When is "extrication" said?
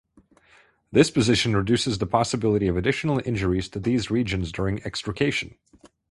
4.83-5.53